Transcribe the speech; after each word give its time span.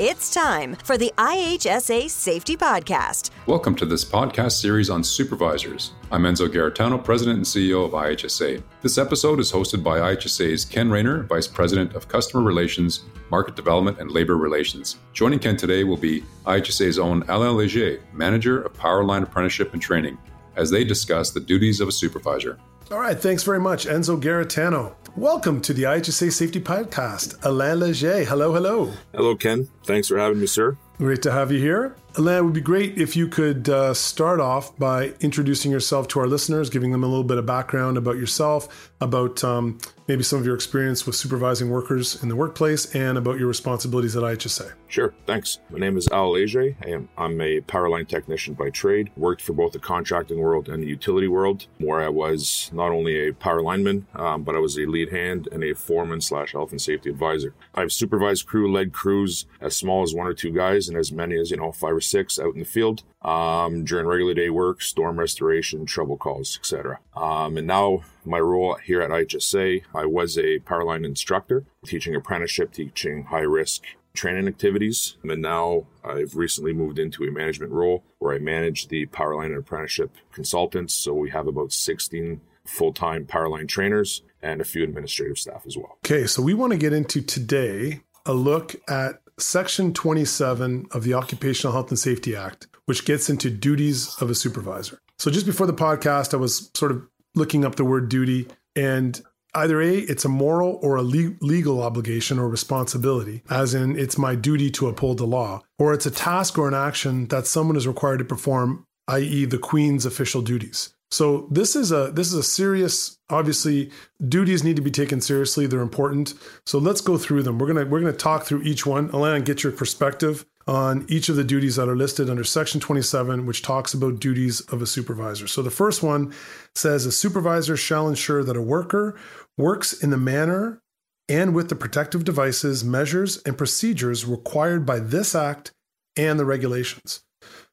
It's 0.00 0.32
time 0.32 0.76
for 0.84 0.96
the 0.96 1.12
IHSA 1.18 2.08
Safety 2.08 2.56
Podcast. 2.56 3.30
Welcome 3.46 3.74
to 3.74 3.84
this 3.84 4.04
podcast 4.04 4.52
series 4.52 4.90
on 4.90 5.02
supervisors. 5.02 5.90
I'm 6.12 6.22
Enzo 6.22 6.46
Garritano, 6.46 7.02
President 7.02 7.38
and 7.38 7.44
CEO 7.44 7.84
of 7.84 7.90
IHSA. 7.90 8.62
This 8.80 8.96
episode 8.96 9.40
is 9.40 9.50
hosted 9.50 9.82
by 9.82 9.98
IHSA's 9.98 10.64
Ken 10.64 10.88
Rayner, 10.88 11.24
Vice 11.24 11.48
President 11.48 11.96
of 11.96 12.06
Customer 12.06 12.44
Relations, 12.44 13.06
Market 13.32 13.56
Development, 13.56 13.98
and 13.98 14.12
Labor 14.12 14.36
Relations. 14.36 14.98
Joining 15.14 15.40
Ken 15.40 15.56
today 15.56 15.82
will 15.82 15.96
be 15.96 16.22
IHSA's 16.46 17.00
own 17.00 17.24
Alain 17.26 17.56
Leger, 17.56 18.00
Manager 18.12 18.62
of 18.62 18.74
Powerline 18.74 19.24
Apprenticeship 19.24 19.72
and 19.72 19.82
Training, 19.82 20.16
as 20.54 20.70
they 20.70 20.84
discuss 20.84 21.32
the 21.32 21.40
duties 21.40 21.80
of 21.80 21.88
a 21.88 21.92
supervisor. 21.92 22.56
All 22.90 22.98
right, 22.98 23.18
thanks 23.18 23.42
very 23.42 23.60
much, 23.60 23.86
Enzo 23.86 24.18
Garritano. 24.18 24.94
Welcome 25.14 25.60
to 25.62 25.74
the 25.74 25.82
IHSA 25.82 26.32
Safety 26.32 26.58
Podcast. 26.58 27.36
Alain 27.44 27.80
Leger, 27.80 28.24
hello, 28.24 28.54
hello. 28.54 28.90
Hello, 29.12 29.36
Ken. 29.36 29.68
Thanks 29.84 30.08
for 30.08 30.18
having 30.18 30.40
me, 30.40 30.46
sir. 30.46 30.78
Great 30.98 31.22
to 31.22 31.30
have 31.30 31.52
you 31.52 31.60
here. 31.60 31.94
Alain, 32.16 32.38
it 32.38 32.44
would 32.44 32.54
be 32.54 32.60
great 32.60 32.98
if 32.98 33.14
you 33.14 33.28
could 33.28 33.68
uh, 33.68 33.94
start 33.94 34.40
off 34.40 34.76
by 34.76 35.12
introducing 35.20 35.70
yourself 35.70 36.08
to 36.08 36.18
our 36.18 36.26
listeners, 36.26 36.68
giving 36.68 36.90
them 36.90 37.04
a 37.04 37.06
little 37.06 37.22
bit 37.22 37.38
of 37.38 37.46
background 37.46 37.96
about 37.96 38.16
yourself, 38.16 38.90
about 39.00 39.44
um, 39.44 39.78
maybe 40.08 40.24
some 40.24 40.40
of 40.40 40.44
your 40.44 40.56
experience 40.56 41.06
with 41.06 41.14
supervising 41.14 41.70
workers 41.70 42.20
in 42.20 42.28
the 42.28 42.34
workplace, 42.34 42.92
and 42.96 43.16
about 43.16 43.38
your 43.38 43.46
responsibilities 43.46 44.16
at 44.16 44.24
IHSA. 44.24 44.72
Sure, 44.88 45.14
thanks. 45.26 45.60
My 45.70 45.78
name 45.78 45.96
is 45.96 46.08
Al 46.08 46.32
Leger. 46.32 46.74
I 46.82 46.88
am, 46.88 47.08
I'm 47.16 47.40
a 47.40 47.60
power 47.60 47.88
line 47.88 48.06
technician 48.06 48.54
by 48.54 48.70
trade. 48.70 49.10
Worked 49.16 49.42
for 49.42 49.52
both 49.52 49.72
the 49.72 49.78
contracting 49.78 50.38
world 50.38 50.68
and 50.68 50.82
the 50.82 50.88
utility 50.88 51.28
world, 51.28 51.66
where 51.78 52.00
I 52.00 52.08
was 52.08 52.70
not 52.72 52.90
only 52.90 53.28
a 53.28 53.34
power 53.34 53.62
lineman, 53.62 54.06
um, 54.14 54.42
but 54.42 54.56
I 54.56 54.58
was 54.58 54.76
a 54.76 54.86
lead 54.86 55.10
hand 55.10 55.48
and 55.52 55.62
a 55.62 55.74
foreman 55.74 56.20
slash 56.20 56.52
health 56.52 56.72
and 56.72 56.80
safety 56.80 57.10
advisor. 57.10 57.54
I've 57.74 57.92
supervised 57.92 58.46
crew, 58.46 58.72
led 58.72 58.92
crews 58.92 59.46
as 59.60 59.76
small 59.76 60.02
as 60.02 60.14
one 60.14 60.26
or 60.26 60.34
two 60.34 60.50
guys, 60.50 60.87
and 60.88 60.96
as 60.96 61.12
many 61.12 61.38
as 61.38 61.50
you 61.50 61.56
know 61.56 61.72
five 61.72 61.94
or 61.94 62.00
six 62.00 62.38
out 62.38 62.54
in 62.54 62.60
the 62.60 62.64
field 62.64 63.02
um, 63.22 63.84
during 63.84 64.06
regular 64.06 64.34
day 64.34 64.50
work, 64.50 64.82
storm 64.82 65.18
restoration, 65.18 65.86
trouble 65.86 66.16
calls, 66.16 66.58
etc. 66.58 67.00
Um, 67.16 67.56
and 67.56 67.66
now 67.66 68.02
my 68.24 68.38
role 68.40 68.76
here 68.84 69.00
at 69.00 69.10
IHSA, 69.10 69.84
I 69.94 70.06
was 70.06 70.38
a 70.38 70.58
power 70.60 70.84
line 70.84 71.04
instructor, 71.04 71.64
teaching 71.84 72.14
apprenticeship, 72.14 72.72
teaching 72.72 73.24
high 73.24 73.40
risk 73.40 73.84
training 74.14 74.48
activities. 74.48 75.16
And 75.22 75.40
now 75.40 75.86
I've 76.04 76.34
recently 76.34 76.72
moved 76.72 76.98
into 76.98 77.24
a 77.24 77.30
management 77.30 77.72
role 77.72 78.04
where 78.18 78.34
I 78.34 78.38
manage 78.38 78.88
the 78.88 79.06
Powerline 79.06 79.46
and 79.46 79.58
Apprenticeship 79.58 80.16
consultants. 80.32 80.94
So 80.94 81.14
we 81.14 81.30
have 81.30 81.46
about 81.46 81.72
16 81.72 82.40
full 82.64 82.92
time 82.92 83.24
Powerline 83.24 83.68
trainers 83.68 84.22
and 84.42 84.60
a 84.60 84.64
few 84.64 84.82
administrative 84.84 85.38
staff 85.38 85.62
as 85.66 85.76
well. 85.76 85.98
Okay, 86.04 86.26
so 86.26 86.42
we 86.42 86.54
want 86.54 86.72
to 86.72 86.78
get 86.78 86.92
into 86.92 87.22
today 87.22 88.00
a 88.26 88.34
look 88.34 88.74
at 88.88 89.20
Section 89.38 89.92
27 89.94 90.86
of 90.92 91.04
the 91.04 91.14
Occupational 91.14 91.72
Health 91.72 91.90
and 91.90 91.98
Safety 91.98 92.34
Act, 92.34 92.66
which 92.86 93.04
gets 93.04 93.30
into 93.30 93.50
duties 93.50 94.14
of 94.20 94.30
a 94.30 94.34
supervisor. 94.34 95.00
So 95.18 95.30
just 95.30 95.46
before 95.46 95.66
the 95.66 95.72
podcast, 95.72 96.34
I 96.34 96.36
was 96.38 96.70
sort 96.74 96.92
of 96.92 97.06
looking 97.34 97.64
up 97.64 97.76
the 97.76 97.84
word 97.84 98.08
duty, 98.08 98.48
and 98.76 99.20
either 99.54 99.80
A, 99.80 99.98
it's 99.98 100.24
a 100.24 100.28
moral 100.28 100.78
or 100.82 100.96
a 100.96 101.02
le- 101.02 101.36
legal 101.40 101.82
obligation 101.82 102.38
or 102.38 102.48
responsibility, 102.48 103.42
as 103.50 103.74
in 103.74 103.98
it's 103.98 104.18
my 104.18 104.34
duty 104.34 104.70
to 104.72 104.88
uphold 104.88 105.18
the 105.18 105.26
law, 105.26 105.62
or 105.78 105.92
it's 105.92 106.06
a 106.06 106.10
task 106.10 106.58
or 106.58 106.68
an 106.68 106.74
action 106.74 107.26
that 107.28 107.46
someone 107.46 107.76
is 107.76 107.86
required 107.86 108.18
to 108.18 108.24
perform, 108.24 108.84
i.e., 109.08 109.44
the 109.44 109.58
Queen's 109.58 110.06
official 110.06 110.42
duties. 110.42 110.94
So 111.10 111.48
this 111.50 111.74
is 111.74 111.90
a 111.90 112.10
this 112.12 112.28
is 112.28 112.34
a 112.34 112.42
serious 112.42 113.18
obviously 113.30 113.90
duties 114.26 114.62
need 114.62 114.76
to 114.76 114.82
be 114.82 114.90
taken 114.90 115.20
seriously. 115.20 115.66
They're 115.66 115.80
important. 115.80 116.34
So 116.66 116.78
let's 116.78 117.00
go 117.00 117.16
through 117.16 117.44
them. 117.44 117.58
We're 117.58 117.72
going 117.72 117.84
to 117.84 117.90
we're 117.90 118.00
going 118.00 118.12
to 118.12 118.18
talk 118.18 118.44
through 118.44 118.62
each 118.62 118.84
one. 118.84 119.08
Alain 119.10 119.42
get 119.42 119.62
your 119.62 119.72
perspective 119.72 120.44
on 120.66 121.06
each 121.08 121.30
of 121.30 121.36
the 121.36 121.44
duties 121.44 121.76
that 121.76 121.88
are 121.88 121.96
listed 121.96 122.28
under 122.28 122.44
section 122.44 122.78
27 122.78 123.46
which 123.46 123.62
talks 123.62 123.94
about 123.94 124.20
duties 124.20 124.60
of 124.60 124.82
a 124.82 124.86
supervisor. 124.86 125.46
So 125.46 125.62
the 125.62 125.70
first 125.70 126.02
one 126.02 126.34
says 126.74 127.06
a 127.06 127.12
supervisor 127.12 127.76
shall 127.76 128.06
ensure 128.06 128.44
that 128.44 128.56
a 128.56 128.62
worker 128.62 129.18
works 129.56 129.94
in 129.94 130.10
the 130.10 130.18
manner 130.18 130.82
and 131.26 131.54
with 131.54 131.70
the 131.70 131.74
protective 131.74 132.24
devices 132.24 132.84
measures 132.84 133.42
and 133.44 133.56
procedures 133.56 134.26
required 134.26 134.84
by 134.84 134.98
this 134.98 135.34
act 135.34 135.72
and 136.18 136.38
the 136.38 136.44
regulations. 136.44 137.22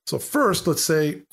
So 0.07 0.19
first 0.19 0.65
let's 0.65 0.83
say 0.83 1.23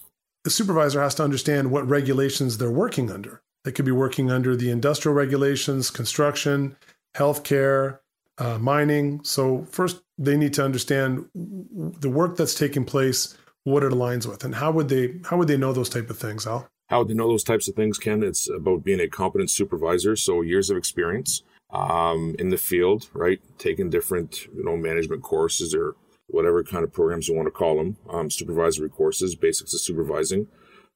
the 0.44 0.50
supervisor 0.50 1.00
has 1.00 1.14
to 1.16 1.24
understand 1.24 1.70
what 1.70 1.88
regulations 1.88 2.58
they're 2.58 2.70
working 2.70 3.10
under. 3.10 3.42
They 3.64 3.72
could 3.72 3.84
be 3.84 3.92
working 3.92 4.30
under 4.30 4.56
the 4.56 4.70
industrial 4.70 5.14
regulations, 5.14 5.90
construction, 5.90 6.76
healthcare, 7.16 8.00
uh, 8.38 8.58
mining. 8.58 9.20
So, 9.22 9.66
first, 9.70 10.02
they 10.18 10.36
need 10.36 10.52
to 10.54 10.64
understand 10.64 11.26
the 11.34 12.10
work 12.10 12.36
that's 12.36 12.54
taking 12.54 12.84
place, 12.84 13.36
what 13.64 13.84
it 13.84 13.92
aligns 13.92 14.26
with, 14.26 14.44
and 14.44 14.56
how 14.56 14.72
would 14.72 14.88
they 14.88 15.20
how 15.24 15.36
would 15.36 15.48
they 15.48 15.56
know 15.56 15.72
those 15.72 15.88
type 15.88 16.10
of 16.10 16.18
things, 16.18 16.46
Al? 16.46 16.68
How 16.88 16.98
would 16.98 17.08
they 17.08 17.14
know 17.14 17.28
those 17.28 17.44
types 17.44 17.68
of 17.68 17.74
things, 17.74 17.98
Ken? 17.98 18.22
It's 18.22 18.50
about 18.50 18.84
being 18.84 19.00
a 19.00 19.08
competent 19.08 19.50
supervisor, 19.50 20.16
so 20.16 20.42
years 20.42 20.70
of 20.70 20.76
experience 20.76 21.42
um, 21.70 22.34
in 22.38 22.50
the 22.50 22.58
field, 22.58 23.08
right? 23.14 23.40
Taking 23.58 23.90
different 23.90 24.46
you 24.54 24.64
know 24.64 24.76
management 24.76 25.22
courses 25.22 25.74
or 25.74 25.94
whatever 26.32 26.64
kind 26.64 26.82
of 26.82 26.92
programs 26.92 27.28
you 27.28 27.34
want 27.34 27.46
to 27.46 27.52
call 27.52 27.76
them, 27.76 27.96
um, 28.10 28.30
supervisory 28.30 28.88
courses, 28.88 29.36
basics 29.36 29.74
of 29.74 29.80
supervising, 29.80 30.48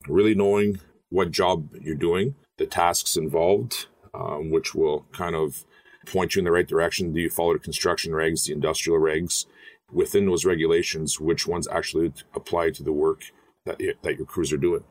really 0.09 0.35
knowing 0.35 0.81
what 1.11 1.31
job 1.31 1.69
you're 1.81 1.95
doing, 1.95 2.35
the 2.57 2.67
tasks 2.67 3.17
involved, 3.17 3.87
um, 4.15 4.51
which 4.51 4.75
will 4.75 5.07
kind 5.13 5.37
of 5.37 5.65
point 6.07 6.35
you 6.35 6.41
in 6.41 6.45
the 6.45 6.51
right 6.51 6.67
direction. 6.67 7.13
Do 7.13 7.21
you 7.21 7.31
follow 7.31 7.53
the 7.53 7.59
construction 7.59 8.13
regs, 8.13 8.47
the 8.47 8.53
industrial 8.53 8.99
regs? 8.99 9.47
Within 9.93 10.27
those 10.27 10.45
regulations, 10.45 11.21
which 11.21 11.47
ones 11.47 11.69
actually 11.69 12.13
apply 12.35 12.71
to 12.71 12.83
the 12.83 12.93
work 12.93 13.21
that, 13.67 13.81
that 14.03 14.17
your 14.17 14.27
crews 14.27 14.53
are 14.53 14.57
doing? 14.57 14.83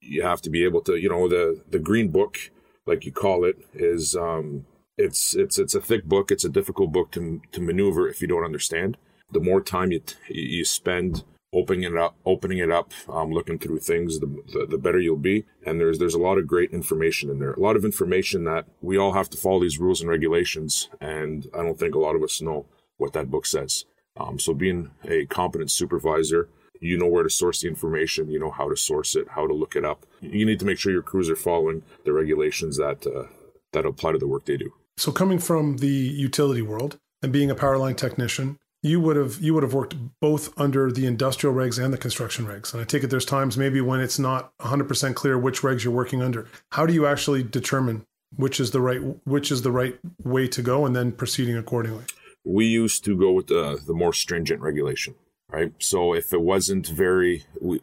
You 0.00 0.22
have 0.24 0.42
to 0.42 0.50
be 0.50 0.64
able 0.64 0.82
to, 0.82 0.96
you 0.96 1.08
know, 1.08 1.26
the, 1.26 1.62
the 1.70 1.78
green 1.78 2.10
book, 2.10 2.50
like 2.84 3.06
you 3.06 3.12
call 3.12 3.44
it, 3.44 3.56
is, 3.72 4.14
um, 4.14 4.66
it's, 4.98 5.34
it's, 5.34 5.58
it's 5.58 5.74
a 5.74 5.80
thick 5.80 6.04
book. 6.04 6.30
It's 6.30 6.44
a 6.44 6.50
difficult 6.50 6.92
book 6.92 7.12
to, 7.12 7.40
to 7.52 7.62
maneuver 7.62 8.08
if 8.08 8.20
you 8.20 8.28
don't 8.28 8.44
understand 8.44 8.98
the 9.32 9.40
more 9.40 9.60
time 9.60 9.92
you 9.92 10.00
you 10.28 10.64
spend 10.64 11.24
opening 11.54 11.82
it 11.82 11.96
up, 11.96 12.16
opening 12.24 12.58
it 12.58 12.70
up, 12.70 12.92
um, 13.08 13.30
looking 13.30 13.58
through 13.58 13.78
things, 13.78 14.20
the, 14.20 14.26
the, 14.26 14.66
the 14.70 14.78
better 14.78 14.98
you'll 14.98 15.16
be. 15.16 15.44
And 15.66 15.78
there's 15.78 15.98
there's 15.98 16.14
a 16.14 16.20
lot 16.20 16.38
of 16.38 16.46
great 16.46 16.72
information 16.72 17.30
in 17.30 17.38
there, 17.38 17.52
a 17.52 17.60
lot 17.60 17.76
of 17.76 17.84
information 17.84 18.44
that 18.44 18.66
we 18.80 18.96
all 18.96 19.12
have 19.12 19.30
to 19.30 19.36
follow 19.36 19.60
these 19.60 19.78
rules 19.78 20.00
and 20.00 20.08
regulations, 20.08 20.88
and 21.00 21.46
I 21.54 21.62
don't 21.62 21.78
think 21.78 21.94
a 21.94 21.98
lot 22.00 22.16
of 22.16 22.22
us 22.22 22.40
know 22.40 22.66
what 22.96 23.12
that 23.12 23.30
book 23.30 23.46
says. 23.46 23.84
Um, 24.16 24.38
so 24.38 24.54
being 24.54 24.90
a 25.04 25.24
competent 25.26 25.70
supervisor, 25.70 26.48
you 26.80 26.98
know 26.98 27.06
where 27.06 27.22
to 27.22 27.30
source 27.30 27.62
the 27.62 27.68
information, 27.68 28.30
you 28.30 28.38
know 28.38 28.50
how 28.50 28.68
to 28.68 28.76
source 28.76 29.14
it, 29.14 29.28
how 29.30 29.46
to 29.46 29.54
look 29.54 29.76
it 29.76 29.84
up. 29.84 30.04
You 30.20 30.44
need 30.44 30.58
to 30.58 30.66
make 30.66 30.78
sure 30.78 30.92
your 30.92 31.02
crews 31.02 31.30
are 31.30 31.36
following 31.36 31.82
the 32.04 32.12
regulations 32.12 32.76
that 32.78 33.06
uh, 33.06 33.28
that 33.72 33.86
apply 33.86 34.12
to 34.12 34.18
the 34.18 34.26
work 34.26 34.44
they 34.46 34.56
do. 34.56 34.72
So 34.96 35.12
coming 35.12 35.38
from 35.38 35.78
the 35.78 35.86
utility 35.86 36.62
world 36.62 36.98
and 37.22 37.32
being 37.32 37.50
a 37.50 37.54
power 37.54 37.78
line 37.78 37.94
technician, 37.94 38.58
you 38.82 39.00
would 39.00 39.16
have 39.16 39.40
you 39.40 39.54
would 39.54 39.62
have 39.62 39.74
worked 39.74 39.94
both 40.20 40.52
under 40.58 40.90
the 40.90 41.06
industrial 41.06 41.54
regs 41.54 41.82
and 41.82 41.92
the 41.94 41.98
construction 41.98 42.46
regs. 42.46 42.72
And 42.72 42.82
I 42.82 42.84
take 42.84 43.04
it 43.04 43.08
there's 43.08 43.24
times 43.24 43.56
maybe 43.56 43.80
when 43.80 44.00
it's 44.00 44.18
not 44.18 44.56
100% 44.58 45.14
clear 45.14 45.38
which 45.38 45.62
regs 45.62 45.84
you're 45.84 45.92
working 45.92 46.22
under. 46.22 46.48
How 46.72 46.84
do 46.86 46.92
you 46.92 47.06
actually 47.06 47.42
determine 47.42 48.04
which 48.36 48.58
is 48.58 48.72
the 48.72 48.80
right 48.80 49.00
which 49.26 49.50
is 49.52 49.62
the 49.62 49.70
right 49.70 49.98
way 50.24 50.48
to 50.48 50.62
go 50.62 50.84
and 50.84 50.96
then 50.96 51.12
proceeding 51.12 51.56
accordingly? 51.56 52.04
We 52.44 52.66
used 52.66 53.04
to 53.04 53.16
go 53.16 53.32
with 53.32 53.46
the 53.46 53.80
the 53.86 53.94
more 53.94 54.12
stringent 54.12 54.60
regulation, 54.60 55.14
right? 55.48 55.72
So 55.78 56.12
if 56.12 56.32
it 56.32 56.40
wasn't 56.40 56.88
very 56.88 57.44
we, 57.60 57.80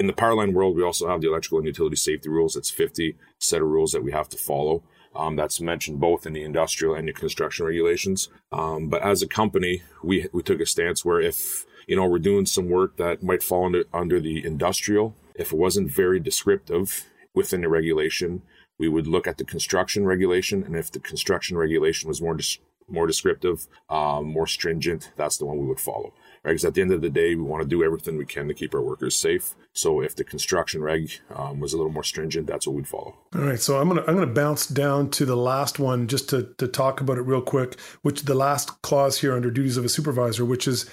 in 0.00 0.06
the 0.06 0.12
power 0.14 0.34
line 0.34 0.54
world, 0.54 0.76
we 0.76 0.82
also 0.82 1.08
have 1.08 1.20
the 1.20 1.28
electrical 1.28 1.58
and 1.58 1.66
utility 1.66 1.96
safety 1.96 2.28
rules. 2.30 2.56
It's 2.56 2.70
50 2.70 3.16
set 3.38 3.60
of 3.60 3.68
rules 3.68 3.92
that 3.92 4.02
we 4.02 4.12
have 4.12 4.30
to 4.30 4.38
follow. 4.38 4.82
Um, 5.14 5.34
that's 5.34 5.60
mentioned 5.60 5.98
both 5.98 6.24
in 6.24 6.34
the 6.34 6.44
industrial 6.44 6.94
and 6.94 7.08
the 7.08 7.12
construction 7.12 7.66
regulations. 7.66 8.28
Um, 8.52 8.88
but 8.88 9.02
as 9.02 9.22
a 9.22 9.26
company, 9.26 9.82
we 10.02 10.28
we 10.32 10.42
took 10.42 10.60
a 10.60 10.66
stance 10.66 11.04
where 11.04 11.20
if 11.20 11.66
you 11.86 11.96
know 11.96 12.06
we're 12.06 12.20
doing 12.20 12.46
some 12.46 12.68
work 12.68 12.96
that 12.96 13.22
might 13.22 13.42
fall 13.42 13.66
under 13.66 13.84
under 13.92 14.20
the 14.20 14.44
industrial, 14.44 15.16
if 15.34 15.52
it 15.52 15.58
wasn't 15.58 15.90
very 15.90 16.20
descriptive 16.20 17.06
within 17.34 17.62
the 17.62 17.68
regulation, 17.68 18.42
we 18.78 18.88
would 18.88 19.06
look 19.06 19.26
at 19.26 19.38
the 19.38 19.44
construction 19.44 20.06
regulation, 20.06 20.62
and 20.62 20.76
if 20.76 20.90
the 20.90 21.00
construction 21.00 21.56
regulation 21.56 22.08
was 22.08 22.22
more 22.22 22.34
dis- 22.34 22.58
more 22.90 23.06
descriptive, 23.06 23.66
um, 23.88 24.26
more 24.26 24.46
stringent, 24.46 25.12
that's 25.16 25.36
the 25.38 25.46
one 25.46 25.58
we 25.58 25.66
would 25.66 25.80
follow 25.80 26.12
right? 26.42 26.52
Because 26.52 26.64
at 26.64 26.74
the 26.74 26.80
end 26.80 26.92
of 26.92 27.00
the 27.00 27.10
day, 27.10 27.34
we 27.34 27.42
want 27.42 27.62
to 27.62 27.68
do 27.68 27.82
everything 27.82 28.16
we 28.16 28.24
can 28.24 28.48
to 28.48 28.54
keep 28.54 28.74
our 28.74 28.80
workers 28.80 29.16
safe. 29.16 29.54
So 29.72 30.00
if 30.00 30.16
the 30.16 30.24
construction 30.24 30.82
reg 30.82 31.12
um, 31.34 31.60
was 31.60 31.72
a 31.72 31.76
little 31.76 31.92
more 31.92 32.04
stringent, 32.04 32.46
that's 32.46 32.66
what 32.66 32.76
we'd 32.76 32.88
follow. 32.88 33.16
All 33.34 33.42
right. 33.42 33.60
So 33.60 33.78
I'm 33.78 33.88
gonna 33.88 34.02
I'm 34.06 34.14
gonna 34.14 34.26
bounce 34.26 34.66
down 34.66 35.10
to 35.10 35.24
the 35.24 35.36
last 35.36 35.78
one 35.78 36.08
just 36.08 36.28
to 36.30 36.54
to 36.58 36.66
talk 36.66 37.00
about 37.00 37.18
it 37.18 37.22
real 37.22 37.42
quick. 37.42 37.78
Which 38.02 38.22
the 38.22 38.34
last 38.34 38.82
clause 38.82 39.20
here 39.20 39.34
under 39.34 39.50
duties 39.50 39.76
of 39.76 39.84
a 39.84 39.88
supervisor, 39.88 40.44
which 40.44 40.66
is 40.66 40.90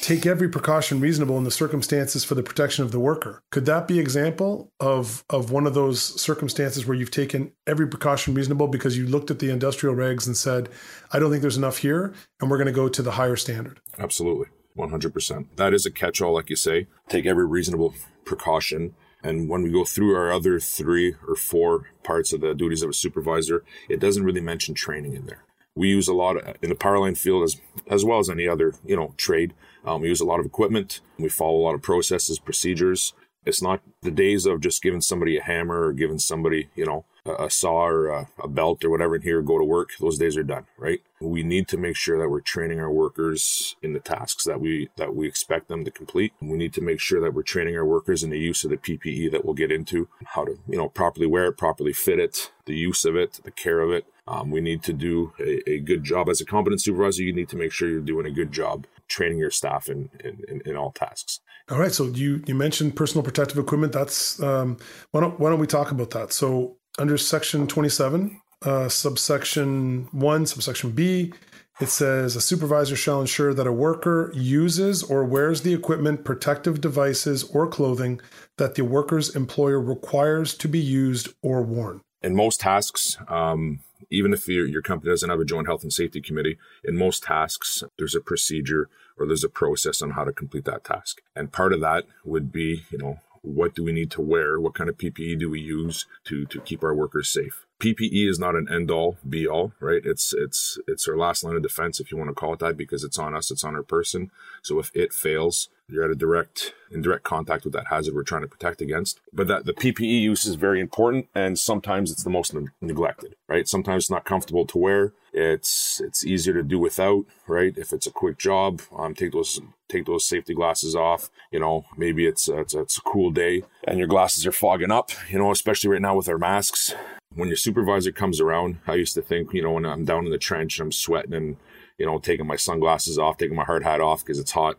take 0.00 0.26
every 0.26 0.48
precaution 0.48 1.00
reasonable 1.00 1.38
in 1.38 1.44
the 1.44 1.50
circumstances 1.50 2.24
for 2.24 2.34
the 2.34 2.42
protection 2.42 2.84
of 2.84 2.92
the 2.92 3.00
worker. 3.00 3.42
Could 3.50 3.66
that 3.66 3.88
be 3.88 3.98
example 3.98 4.72
of 4.80 5.24
of 5.30 5.50
one 5.50 5.66
of 5.66 5.74
those 5.74 6.20
circumstances 6.20 6.86
where 6.86 6.96
you've 6.96 7.10
taken 7.10 7.52
every 7.66 7.86
precaution 7.86 8.34
reasonable 8.34 8.68
because 8.68 8.96
you 8.96 9.06
looked 9.06 9.30
at 9.30 9.38
the 9.38 9.50
industrial 9.50 9.94
regs 9.94 10.26
and 10.26 10.36
said, 10.36 10.68
I 11.12 11.18
don't 11.18 11.30
think 11.30 11.42
there's 11.42 11.56
enough 11.56 11.78
here, 11.78 12.14
and 12.40 12.50
we're 12.50 12.58
going 12.58 12.66
to 12.66 12.72
go 12.72 12.88
to 12.88 13.02
the 13.02 13.12
higher 13.12 13.36
standard? 13.36 13.80
Absolutely 13.98 14.46
100%. 14.78 15.46
That 15.56 15.74
is 15.74 15.84
a 15.84 15.90
catch 15.90 16.20
all, 16.20 16.34
like 16.34 16.50
you 16.50 16.56
say. 16.56 16.86
Take 17.08 17.26
every 17.26 17.46
reasonable 17.46 17.94
precaution. 18.24 18.94
And 19.22 19.48
when 19.48 19.62
we 19.62 19.72
go 19.72 19.84
through 19.84 20.14
our 20.14 20.32
other 20.32 20.60
three 20.60 21.16
or 21.26 21.34
four 21.34 21.90
parts 22.04 22.32
of 22.32 22.40
the 22.40 22.54
duties 22.54 22.82
of 22.82 22.90
a 22.90 22.94
supervisor, 22.94 23.64
it 23.88 23.98
doesn't 23.98 24.24
really 24.24 24.40
mention 24.40 24.74
training 24.74 25.14
in 25.14 25.26
there. 25.26 25.44
We 25.74 25.88
use 25.88 26.08
a 26.08 26.14
lot 26.14 26.36
of, 26.36 26.56
in 26.62 26.70
the 26.70 26.74
power 26.74 26.98
line 26.98 27.14
field 27.14 27.44
as, 27.44 27.60
as 27.88 28.04
well 28.04 28.18
as 28.18 28.28
any 28.28 28.48
other, 28.48 28.74
you 28.84 28.96
know, 28.96 29.14
trade. 29.16 29.54
Um, 29.84 30.02
we 30.02 30.08
use 30.08 30.20
a 30.20 30.24
lot 30.24 30.40
of 30.40 30.46
equipment. 30.46 31.00
We 31.18 31.28
follow 31.28 31.56
a 31.56 31.64
lot 31.64 31.74
of 31.74 31.82
processes, 31.82 32.38
procedures. 32.38 33.12
It's 33.48 33.62
not 33.62 33.80
the 34.02 34.10
days 34.10 34.44
of 34.44 34.60
just 34.60 34.82
giving 34.82 35.00
somebody 35.00 35.38
a 35.38 35.42
hammer 35.42 35.86
or 35.86 35.92
giving 35.94 36.18
somebody, 36.18 36.68
you 36.74 36.84
know, 36.84 37.06
a, 37.24 37.44
a 37.44 37.50
saw 37.50 37.86
or 37.86 38.08
a, 38.08 38.28
a, 38.42 38.46
belt 38.46 38.84
or 38.84 38.90
whatever 38.90 39.16
in 39.16 39.22
here, 39.22 39.40
go 39.40 39.58
to 39.58 39.64
work. 39.64 39.90
Those 39.98 40.18
days 40.18 40.36
are 40.36 40.42
done, 40.42 40.66
right? 40.76 41.00
We 41.18 41.42
need 41.42 41.66
to 41.68 41.78
make 41.78 41.96
sure 41.96 42.18
that 42.18 42.28
we're 42.28 42.40
training 42.40 42.78
our 42.78 42.90
workers 42.90 43.74
in 43.82 43.94
the 43.94 44.00
tasks 44.00 44.44
that 44.44 44.60
we 44.60 44.90
that 44.96 45.16
we 45.16 45.26
expect 45.26 45.68
them 45.68 45.84
to 45.86 45.90
complete. 45.90 46.34
We 46.40 46.58
need 46.58 46.74
to 46.74 46.82
make 46.82 47.00
sure 47.00 47.22
that 47.22 47.32
we're 47.32 47.42
training 47.42 47.74
our 47.74 47.86
workers 47.86 48.22
in 48.22 48.30
the 48.30 48.38
use 48.38 48.64
of 48.64 48.70
the 48.70 48.76
PPE 48.76 49.32
that 49.32 49.44
we'll 49.46 49.54
get 49.54 49.72
into, 49.72 50.08
how 50.26 50.44
to, 50.44 50.58
you 50.68 50.76
know, 50.76 50.90
properly 50.90 51.26
wear 51.26 51.46
it, 51.46 51.56
properly 51.56 51.94
fit 51.94 52.18
it, 52.18 52.52
the 52.66 52.76
use 52.76 53.06
of 53.06 53.16
it, 53.16 53.40
the 53.44 53.50
care 53.50 53.80
of 53.80 53.90
it. 53.90 54.06
Um, 54.26 54.50
we 54.50 54.60
need 54.60 54.82
to 54.82 54.92
do 54.92 55.32
a, 55.40 55.70
a, 55.70 55.78
good 55.80 56.04
job 56.04 56.28
as 56.28 56.42
a 56.42 56.44
competent 56.44 56.82
supervisor. 56.82 57.22
You 57.22 57.32
need 57.32 57.48
to 57.48 57.56
make 57.56 57.72
sure 57.72 57.88
you're 57.88 58.00
doing 58.00 58.26
a 58.26 58.30
good 58.30 58.52
job 58.52 58.86
training 59.08 59.38
your 59.38 59.50
staff 59.50 59.88
in, 59.88 60.10
in, 60.22 60.42
in, 60.46 60.60
in 60.66 60.76
all 60.76 60.92
tasks. 60.92 61.40
All 61.70 61.78
right. 61.78 61.92
So 61.92 62.06
you 62.06 62.42
you 62.46 62.54
mentioned 62.54 62.96
personal 62.96 63.22
protective 63.22 63.58
equipment. 63.58 63.92
That's 63.92 64.42
um, 64.42 64.78
why 65.10 65.20
don't 65.20 65.38
why 65.38 65.50
don't 65.50 65.60
we 65.60 65.66
talk 65.66 65.90
about 65.90 66.10
that? 66.10 66.32
So 66.32 66.76
under 66.98 67.18
section 67.18 67.66
twenty 67.66 67.90
seven, 67.90 68.40
uh, 68.62 68.88
subsection 68.88 70.08
one, 70.12 70.46
subsection 70.46 70.92
B, 70.92 71.32
it 71.80 71.88
says 71.88 72.36
a 72.36 72.40
supervisor 72.40 72.96
shall 72.96 73.20
ensure 73.20 73.52
that 73.54 73.66
a 73.66 73.72
worker 73.72 74.32
uses 74.34 75.02
or 75.02 75.24
wears 75.24 75.60
the 75.60 75.74
equipment, 75.74 76.24
protective 76.24 76.80
devices, 76.80 77.44
or 77.44 77.68
clothing 77.68 78.20
that 78.56 78.74
the 78.74 78.82
worker's 78.82 79.36
employer 79.36 79.80
requires 79.80 80.54
to 80.54 80.68
be 80.68 80.80
used 80.80 81.28
or 81.42 81.62
worn. 81.62 82.00
In 82.22 82.34
most 82.34 82.60
tasks, 82.60 83.16
um, 83.28 83.80
even 84.10 84.32
if 84.32 84.48
your, 84.48 84.66
your 84.66 84.82
company 84.82 85.10
doesn't 85.10 85.30
have 85.30 85.40
a 85.40 85.44
joint 85.44 85.66
health 85.66 85.82
and 85.82 85.92
safety 85.92 86.20
committee, 86.20 86.58
in 86.84 86.96
most 86.96 87.24
tasks, 87.24 87.82
there's 87.98 88.14
a 88.14 88.20
procedure 88.20 88.88
or 89.16 89.26
there's 89.26 89.44
a 89.44 89.48
process 89.48 90.02
on 90.02 90.10
how 90.10 90.24
to 90.24 90.32
complete 90.32 90.64
that 90.64 90.84
task. 90.84 91.20
And 91.34 91.52
part 91.52 91.72
of 91.72 91.80
that 91.80 92.04
would 92.24 92.52
be, 92.52 92.84
you 92.90 92.98
know, 92.98 93.18
what 93.42 93.74
do 93.74 93.84
we 93.84 93.92
need 93.92 94.10
to 94.12 94.20
wear? 94.20 94.60
What 94.60 94.74
kind 94.74 94.90
of 94.90 94.98
PPE 94.98 95.38
do 95.38 95.50
we 95.50 95.60
use 95.60 96.06
to, 96.24 96.44
to 96.46 96.60
keep 96.60 96.82
our 96.82 96.94
workers 96.94 97.30
safe? 97.30 97.66
PPE 97.80 98.28
is 98.28 98.38
not 98.38 98.56
an 98.56 98.68
end 98.70 98.90
all 98.90 99.18
be 99.28 99.46
all, 99.46 99.72
right? 99.80 100.02
It's 100.04 100.34
it's 100.34 100.78
it's 100.88 101.06
our 101.06 101.16
last 101.16 101.44
line 101.44 101.56
of 101.56 101.62
defense 101.62 102.00
if 102.00 102.10
you 102.10 102.18
want 102.18 102.28
to 102.30 102.34
call 102.34 102.52
it 102.52 102.58
that 102.58 102.76
because 102.76 103.04
it's 103.04 103.18
on 103.18 103.36
us, 103.36 103.50
it's 103.50 103.64
on 103.64 103.76
our 103.76 103.82
person. 103.82 104.30
So 104.62 104.80
if 104.80 104.90
it 104.94 105.12
fails, 105.12 105.68
you're 105.88 106.04
at 106.04 106.10
a 106.10 106.16
direct 106.16 106.74
in 106.90 107.02
direct 107.02 107.22
contact 107.22 107.64
with 107.64 107.72
that 107.74 107.86
hazard 107.88 108.14
we're 108.14 108.24
trying 108.24 108.42
to 108.42 108.48
protect 108.48 108.82
against. 108.82 109.20
But 109.32 109.46
that 109.46 109.64
the 109.64 109.74
PPE 109.74 110.20
use 110.20 110.44
is 110.44 110.56
very 110.56 110.80
important 110.80 111.28
and 111.36 111.56
sometimes 111.56 112.10
it's 112.10 112.24
the 112.24 112.30
most 112.30 112.52
ne- 112.52 112.66
neglected, 112.80 113.36
right? 113.46 113.68
Sometimes 113.68 114.04
it's 114.04 114.10
not 114.10 114.24
comfortable 114.24 114.66
to 114.66 114.78
wear. 114.78 115.12
It's 115.32 116.00
it's 116.00 116.26
easier 116.26 116.54
to 116.54 116.64
do 116.64 116.80
without, 116.80 117.26
right? 117.46 117.76
If 117.76 117.92
it's 117.92 118.08
a 118.08 118.12
quick 118.12 118.38
job, 118.38 118.82
um, 118.96 119.14
take 119.14 119.32
those 119.32 119.60
take 119.88 120.06
those 120.06 120.26
safety 120.26 120.52
glasses 120.52 120.96
off. 120.96 121.30
You 121.52 121.60
know, 121.60 121.84
maybe 121.96 122.26
it's 122.26 122.48
it's, 122.48 122.74
it's 122.74 122.98
a 122.98 123.02
cool 123.02 123.30
day 123.30 123.62
and 123.84 123.98
your 123.98 124.08
glasses 124.08 124.48
are 124.48 124.52
fogging 124.52 124.90
up. 124.90 125.12
You 125.30 125.38
know, 125.38 125.52
especially 125.52 125.90
right 125.90 126.02
now 126.02 126.16
with 126.16 126.28
our 126.28 126.38
masks 126.38 126.92
when 127.34 127.48
your 127.48 127.56
supervisor 127.56 128.12
comes 128.12 128.40
around, 128.40 128.78
I 128.86 128.94
used 128.94 129.14
to 129.14 129.22
think, 129.22 129.52
you 129.52 129.62
know, 129.62 129.72
when 129.72 129.86
I'm 129.86 130.04
down 130.04 130.24
in 130.24 130.32
the 130.32 130.38
trench 130.38 130.78
and 130.78 130.86
I'm 130.86 130.92
sweating 130.92 131.34
and, 131.34 131.56
you 131.98 132.06
know, 132.06 132.18
taking 132.18 132.46
my 132.46 132.56
sunglasses 132.56 133.18
off, 133.18 133.36
taking 133.36 133.56
my 133.56 133.64
hard 133.64 133.84
hat 133.84 134.00
off 134.00 134.24
because 134.24 134.38
it's 134.38 134.52
hot, 134.52 134.76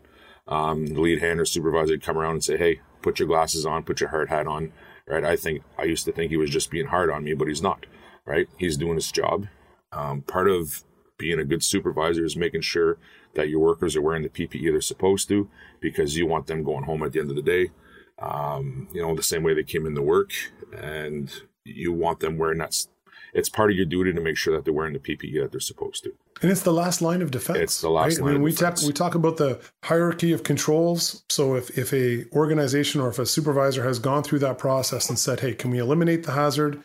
um, 0.48 0.86
the 0.86 1.00
lead 1.00 1.20
hand 1.20 1.40
or 1.40 1.44
supervisor 1.44 1.92
would 1.92 2.02
come 2.02 2.18
around 2.18 2.32
and 2.32 2.44
say, 2.44 2.56
hey, 2.56 2.80
put 3.02 3.18
your 3.18 3.28
glasses 3.28 3.64
on, 3.64 3.84
put 3.84 4.00
your 4.00 4.10
hard 4.10 4.28
hat 4.28 4.46
on, 4.46 4.72
right? 5.06 5.24
I 5.24 5.36
think, 5.36 5.62
I 5.78 5.84
used 5.84 6.04
to 6.06 6.12
think 6.12 6.30
he 6.30 6.36
was 6.36 6.50
just 6.50 6.70
being 6.70 6.86
hard 6.86 7.10
on 7.10 7.24
me, 7.24 7.34
but 7.34 7.48
he's 7.48 7.62
not, 7.62 7.86
right? 8.26 8.48
He's 8.58 8.76
doing 8.76 8.96
his 8.96 9.12
job. 9.12 9.46
Um, 9.92 10.22
part 10.22 10.48
of 10.48 10.82
being 11.18 11.38
a 11.38 11.44
good 11.44 11.62
supervisor 11.62 12.24
is 12.24 12.36
making 12.36 12.62
sure 12.62 12.98
that 13.34 13.48
your 13.48 13.60
workers 13.60 13.94
are 13.94 14.02
wearing 14.02 14.22
the 14.22 14.28
PPE 14.28 14.72
they're 14.72 14.80
supposed 14.80 15.28
to 15.28 15.48
because 15.80 16.16
you 16.16 16.26
want 16.26 16.46
them 16.46 16.64
going 16.64 16.84
home 16.84 17.02
at 17.02 17.12
the 17.12 17.20
end 17.20 17.30
of 17.30 17.36
the 17.36 17.42
day. 17.42 17.70
Um, 18.18 18.88
you 18.92 19.00
know, 19.00 19.14
the 19.14 19.22
same 19.22 19.42
way 19.42 19.54
they 19.54 19.62
came 19.62 19.86
into 19.86 20.02
work 20.02 20.32
and 20.76 21.30
you 21.64 21.92
want 21.92 22.20
them 22.20 22.38
wearing 22.38 22.58
that. 22.58 22.86
It's 23.32 23.48
part 23.48 23.70
of 23.70 23.76
your 23.76 23.86
duty 23.86 24.12
to 24.12 24.20
make 24.20 24.36
sure 24.36 24.54
that 24.56 24.64
they're 24.64 24.74
wearing 24.74 24.92
the 24.92 24.98
PPE 24.98 25.40
that 25.42 25.52
they're 25.52 25.60
supposed 25.60 26.02
to. 26.04 26.12
And 26.42 26.50
it's 26.50 26.62
the 26.62 26.72
last 26.72 27.00
line 27.00 27.22
of 27.22 27.30
defense. 27.30 27.58
It's 27.58 27.80
the 27.80 27.90
last 27.90 28.18
right? 28.18 28.24
line. 28.24 28.30
I 28.30 28.38
mean, 28.38 28.42
we 28.42 28.52
we 28.86 28.92
talk 28.92 29.14
about 29.14 29.36
the 29.36 29.60
hierarchy 29.84 30.32
of 30.32 30.42
controls. 30.42 31.24
So 31.28 31.54
if 31.54 31.76
if 31.78 31.92
a 31.92 32.24
organization 32.32 33.00
or 33.00 33.08
if 33.08 33.18
a 33.18 33.26
supervisor 33.26 33.84
has 33.84 33.98
gone 33.98 34.22
through 34.22 34.40
that 34.40 34.58
process 34.58 35.08
and 35.08 35.18
said, 35.18 35.40
"Hey, 35.40 35.54
can 35.54 35.70
we 35.70 35.78
eliminate 35.78 36.24
the 36.24 36.32
hazard? 36.32 36.82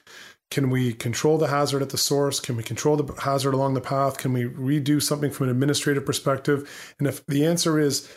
Can 0.51 0.69
we 0.69 0.94
control 0.94 1.39
the 1.39 1.48
hazard 1.48 1.81
at 1.81 1.89
the 1.89 1.98
source? 1.98 2.39
Can 2.39 2.56
we 2.56 2.63
control 2.63 2.98
the 2.98 3.19
hazard 3.21 3.54
along 3.56 3.74
the 3.74 3.81
path? 3.81 4.18
Can 4.18 4.33
we 4.33 4.44
redo 4.44 5.01
something 5.01 5.31
from 5.31 5.45
an 5.45 5.51
administrative 5.51 6.06
perspective?" 6.06 6.94
And 7.00 7.07
if 7.07 7.25
the 7.25 7.45
answer 7.45 7.80
is 7.80 8.07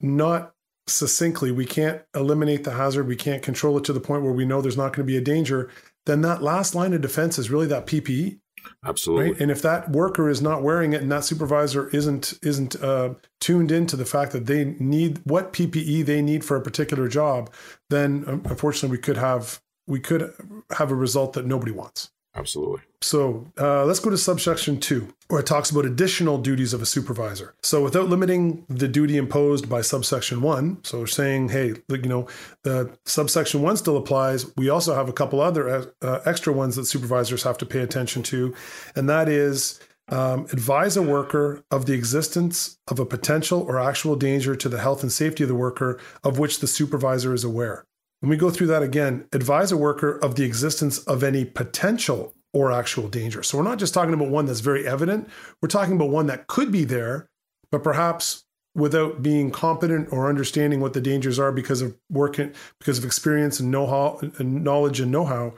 not 0.00 0.54
succinctly, 0.88 1.50
we 1.50 1.64
can't 1.64 2.02
eliminate 2.14 2.64
the 2.64 2.72
hazard, 2.72 3.06
we 3.06 3.16
can't 3.16 3.42
control 3.42 3.78
it 3.78 3.84
to 3.84 3.92
the 3.92 4.00
point 4.00 4.22
where 4.22 4.32
we 4.32 4.44
know 4.44 4.60
there's 4.60 4.76
not 4.76 4.94
going 4.94 5.06
to 5.06 5.10
be 5.10 5.16
a 5.16 5.22
danger, 5.22 5.70
then 6.08 6.22
that 6.22 6.42
last 6.42 6.74
line 6.74 6.92
of 6.94 7.00
defense 7.00 7.38
is 7.38 7.50
really 7.50 7.66
that 7.68 7.86
PPE. 7.86 8.40
Absolutely. 8.84 9.32
Right? 9.32 9.40
And 9.40 9.50
if 9.50 9.62
that 9.62 9.90
worker 9.90 10.28
is 10.28 10.42
not 10.42 10.62
wearing 10.62 10.92
it 10.92 11.02
and 11.02 11.12
that 11.12 11.24
supervisor 11.24 11.88
isn't 11.90 12.34
isn't 12.42 12.82
uh, 12.82 13.14
tuned 13.40 13.70
into 13.70 13.96
the 13.96 14.04
fact 14.04 14.32
that 14.32 14.46
they 14.46 14.64
need 14.64 15.20
what 15.24 15.52
PPE 15.52 16.04
they 16.04 16.22
need 16.22 16.44
for 16.44 16.56
a 16.56 16.60
particular 16.60 17.08
job, 17.08 17.52
then 17.90 18.24
um, 18.26 18.42
unfortunately 18.46 18.96
we 18.96 19.00
could 19.00 19.16
have 19.16 19.60
we 19.86 20.00
could 20.00 20.32
have 20.76 20.90
a 20.90 20.94
result 20.94 21.34
that 21.34 21.46
nobody 21.46 21.72
wants. 21.72 22.10
Absolutely. 22.34 22.82
So 23.00 23.46
uh, 23.58 23.84
let's 23.84 24.00
go 24.00 24.10
to 24.10 24.18
subsection 24.18 24.78
two, 24.78 25.08
where 25.28 25.40
it 25.40 25.46
talks 25.46 25.70
about 25.70 25.84
additional 25.84 26.38
duties 26.38 26.72
of 26.72 26.82
a 26.82 26.86
supervisor. 26.86 27.54
So 27.62 27.82
without 27.82 28.08
limiting 28.08 28.64
the 28.68 28.86
duty 28.86 29.16
imposed 29.16 29.68
by 29.68 29.80
subsection 29.80 30.40
one, 30.40 30.78
so 30.84 31.04
saying, 31.04 31.48
hey, 31.48 31.74
you 31.88 31.98
know, 32.02 32.28
the 32.62 32.96
subsection 33.06 33.62
one 33.62 33.76
still 33.76 33.96
applies. 33.96 34.54
We 34.56 34.68
also 34.68 34.94
have 34.94 35.08
a 35.08 35.12
couple 35.12 35.40
other 35.40 35.68
uh, 35.68 35.86
uh, 36.02 36.20
extra 36.26 36.52
ones 36.52 36.76
that 36.76 36.86
supervisors 36.86 37.42
have 37.42 37.58
to 37.58 37.66
pay 37.66 37.80
attention 37.80 38.22
to, 38.24 38.54
and 38.94 39.08
that 39.08 39.28
is 39.28 39.80
um, 40.10 40.46
advise 40.52 40.96
a 40.96 41.02
worker 41.02 41.62
of 41.70 41.86
the 41.86 41.92
existence 41.92 42.78
of 42.88 42.98
a 42.98 43.06
potential 43.06 43.62
or 43.62 43.78
actual 43.78 44.16
danger 44.16 44.56
to 44.56 44.68
the 44.68 44.78
health 44.78 45.02
and 45.02 45.12
safety 45.12 45.44
of 45.44 45.48
the 45.48 45.54
worker 45.54 46.00
of 46.24 46.38
which 46.38 46.60
the 46.60 46.66
supervisor 46.66 47.34
is 47.34 47.44
aware. 47.44 47.84
When 48.20 48.30
we 48.30 48.36
go 48.36 48.50
through 48.50 48.66
that 48.68 48.82
again, 48.82 49.26
advise 49.32 49.70
a 49.70 49.76
worker 49.76 50.18
of 50.18 50.34
the 50.34 50.44
existence 50.44 50.98
of 51.04 51.22
any 51.22 51.44
potential 51.44 52.34
or 52.52 52.72
actual 52.72 53.08
danger. 53.08 53.42
So 53.42 53.58
we're 53.58 53.64
not 53.64 53.78
just 53.78 53.94
talking 53.94 54.14
about 54.14 54.30
one 54.30 54.46
that's 54.46 54.60
very 54.60 54.86
evident, 54.86 55.28
we're 55.62 55.68
talking 55.68 55.94
about 55.94 56.10
one 56.10 56.26
that 56.26 56.46
could 56.46 56.72
be 56.72 56.84
there, 56.84 57.28
but 57.70 57.84
perhaps 57.84 58.44
without 58.74 59.22
being 59.22 59.50
competent 59.50 60.08
or 60.12 60.28
understanding 60.28 60.80
what 60.80 60.94
the 60.94 61.00
dangers 61.00 61.38
are 61.38 61.52
because 61.52 61.82
of 61.82 61.96
working 62.10 62.52
because 62.78 62.98
of 62.98 63.04
experience 63.04 63.60
and 63.60 63.70
know-how 63.70 64.20
and 64.38 64.62
knowledge 64.62 65.00
and 65.00 65.10
know-how 65.10 65.52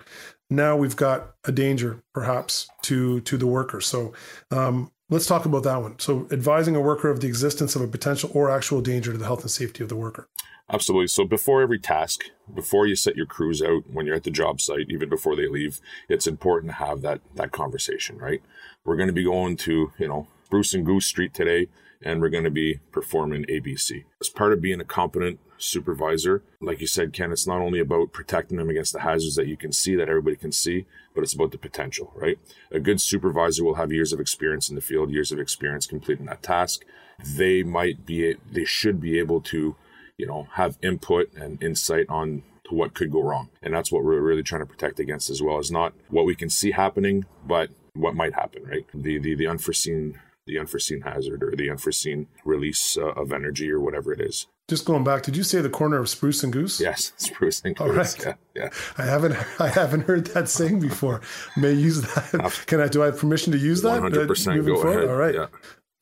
now 0.48 0.76
we've 0.76 0.96
got 0.96 1.34
a 1.44 1.52
danger 1.52 2.02
perhaps 2.14 2.68
to 2.82 3.20
to 3.20 3.36
the 3.36 3.46
worker. 3.46 3.80
So 3.80 4.12
um, 4.50 4.90
let's 5.10 5.26
talk 5.26 5.44
about 5.44 5.62
that 5.62 5.80
one. 5.80 5.98
So 5.98 6.26
advising 6.32 6.74
a 6.76 6.80
worker 6.80 7.08
of 7.08 7.20
the 7.20 7.28
existence 7.28 7.76
of 7.76 7.82
a 7.82 7.88
potential 7.88 8.30
or 8.34 8.50
actual 8.50 8.80
danger 8.80 9.12
to 9.12 9.18
the 9.18 9.26
health 9.26 9.42
and 9.42 9.50
safety 9.50 9.82
of 9.82 9.88
the 9.88 9.96
worker 9.96 10.28
Absolutely. 10.72 11.08
So 11.08 11.24
before 11.24 11.62
every 11.62 11.78
task, 11.78 12.30
before 12.52 12.86
you 12.86 12.94
set 12.94 13.16
your 13.16 13.26
crews 13.26 13.60
out, 13.60 13.90
when 13.92 14.06
you're 14.06 14.14
at 14.14 14.22
the 14.22 14.30
job 14.30 14.60
site, 14.60 14.86
even 14.88 15.08
before 15.08 15.34
they 15.34 15.48
leave, 15.48 15.80
it's 16.08 16.26
important 16.26 16.72
to 16.72 16.76
have 16.76 17.02
that 17.02 17.20
that 17.34 17.52
conversation, 17.52 18.18
right? 18.18 18.40
We're 18.84 18.96
going 18.96 19.08
to 19.08 19.12
be 19.12 19.24
going 19.24 19.56
to, 19.58 19.92
you 19.98 20.08
know, 20.08 20.28
Spruce 20.46 20.74
and 20.74 20.86
Goose 20.86 21.06
Street 21.06 21.34
today, 21.34 21.68
and 22.02 22.20
we're 22.20 22.28
going 22.28 22.44
to 22.44 22.50
be 22.50 22.80
performing 22.92 23.44
ABC. 23.44 24.04
As 24.20 24.28
part 24.28 24.52
of 24.52 24.62
being 24.62 24.80
a 24.80 24.84
competent 24.84 25.38
supervisor, 25.58 26.42
like 26.60 26.80
you 26.80 26.86
said, 26.86 27.12
Ken, 27.12 27.30
it's 27.30 27.46
not 27.46 27.60
only 27.60 27.78
about 27.78 28.12
protecting 28.12 28.56
them 28.56 28.70
against 28.70 28.92
the 28.92 29.00
hazards 29.00 29.36
that 29.36 29.46
you 29.46 29.56
can 29.56 29.72
see, 29.72 29.94
that 29.94 30.08
everybody 30.08 30.36
can 30.36 30.52
see, 30.52 30.86
but 31.14 31.22
it's 31.22 31.34
about 31.34 31.52
the 31.52 31.58
potential, 31.58 32.12
right? 32.16 32.38
A 32.72 32.80
good 32.80 33.00
supervisor 33.00 33.62
will 33.62 33.74
have 33.74 33.92
years 33.92 34.12
of 34.12 34.20
experience 34.20 34.68
in 34.68 34.74
the 34.74 34.80
field, 34.80 35.10
years 35.10 35.30
of 35.30 35.38
experience 35.38 35.86
completing 35.86 36.26
that 36.26 36.42
task. 36.42 36.84
They 37.24 37.62
might 37.62 38.06
be, 38.06 38.36
they 38.50 38.64
should 38.64 39.00
be 39.00 39.18
able 39.18 39.40
to 39.42 39.76
you 40.20 40.26
know, 40.26 40.46
have 40.52 40.78
input 40.82 41.32
and 41.34 41.62
insight 41.62 42.06
on 42.10 42.42
to 42.64 42.74
what 42.74 42.92
could 42.92 43.10
go 43.10 43.22
wrong. 43.22 43.48
And 43.62 43.72
that's 43.72 43.90
what 43.90 44.04
we're 44.04 44.20
really 44.20 44.42
trying 44.42 44.60
to 44.60 44.66
protect 44.66 45.00
against 45.00 45.30
as 45.30 45.42
well 45.42 45.58
is 45.58 45.70
not 45.70 45.94
what 46.08 46.26
we 46.26 46.34
can 46.34 46.50
see 46.50 46.72
happening, 46.72 47.24
but 47.46 47.70
what 47.94 48.14
might 48.14 48.34
happen, 48.34 48.64
right? 48.64 48.86
The 48.92 49.18
the, 49.18 49.34
the 49.34 49.46
unforeseen 49.46 50.20
the 50.46 50.58
unforeseen 50.58 51.02
hazard 51.02 51.42
or 51.42 51.56
the 51.56 51.70
unforeseen 51.70 52.26
release 52.44 52.98
uh, 52.98 53.12
of 53.12 53.32
energy 53.32 53.70
or 53.70 53.80
whatever 53.80 54.12
it 54.12 54.20
is. 54.20 54.46
Just 54.68 54.84
going 54.84 55.04
back, 55.04 55.22
did 55.22 55.36
you 55.36 55.42
say 55.42 55.60
the 55.60 55.70
corner 55.70 55.98
of 55.98 56.08
spruce 56.08 56.42
and 56.42 56.52
goose? 56.52 56.80
Yes, 56.80 57.12
spruce 57.16 57.62
and 57.64 57.74
goose. 57.74 57.88
All 57.88 57.94
right. 57.94 58.16
Yeah, 58.18 58.34
yeah. 58.54 58.68
I 58.98 59.04
haven't 59.06 59.36
I 59.58 59.68
haven't 59.68 60.02
heard 60.02 60.26
that 60.28 60.50
saying 60.50 60.80
before. 60.80 61.22
May 61.56 61.72
use 61.72 62.02
that. 62.02 62.62
Can 62.66 62.80
I 62.80 62.88
do 62.88 63.02
I 63.02 63.06
have 63.06 63.18
permission 63.18 63.52
to 63.52 63.58
use 63.58 63.80
that? 63.82 64.02
100% 64.02 64.66
go 64.66 64.74
forward? 64.76 64.96
ahead. 64.96 65.08
All 65.08 65.16
right. 65.16 65.34
Yeah. 65.34 65.46